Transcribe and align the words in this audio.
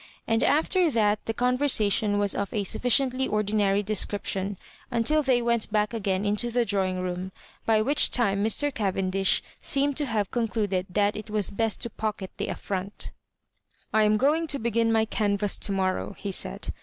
And 0.25 0.43
after 0.43 0.89
that 0.89 1.23
the 1.27 1.33
conversation 1.35 2.17
was 2.17 2.33
of 2.33 2.51
a 2.51 2.63
sufficiently 2.63 3.27
ordinary 3.27 3.83
description 3.83 4.57
until 4.89 5.21
they 5.21 5.43
went 5.43 5.71
back 5.71 5.93
again 5.93 6.25
into 6.25 6.49
the 6.49 6.65
drawing 6.65 6.99
room, 7.01 7.31
by 7.67 7.83
which 7.83 8.09
time 8.09 8.43
Mr. 8.43 8.73
Cavendish 8.73 9.43
seemed 9.61 9.95
to 9.97 10.07
have 10.07 10.31
con 10.31 10.47
cluded 10.47 10.87
that 10.89 11.15
it 11.15 11.29
was 11.29 11.51
best 11.51 11.81
to 11.81 11.91
pocket 11.91 12.31
the 12.37 12.47
affront 12.47 13.11
I 13.93 14.01
am 14.01 14.17
going 14.17 14.47
to 14.47 14.57
begin 14.57 14.91
my 14.91 15.05
canvass 15.05 15.55
to 15.59 15.71
morrow," 15.71 16.15
he 16.17 16.31
said. 16.31 16.73